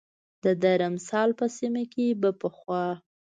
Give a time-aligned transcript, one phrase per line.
[0.43, 2.85] د درمسال په سیمه کې به پخوا